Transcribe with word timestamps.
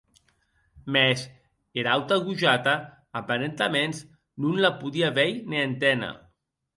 Mès 0.95 1.25
era 1.81 1.91
auta 1.97 2.17
gojata 2.29 2.73
aparentaments, 3.19 3.99
non 4.43 4.57
la 4.65 4.73
podie 4.81 5.11
veir 5.19 5.37
ne 5.53 5.61
enténer. 5.67 6.09